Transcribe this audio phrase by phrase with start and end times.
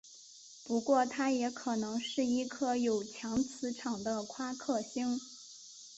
[0.63, 5.21] 不过它也可能是一颗有强磁场的夸克星。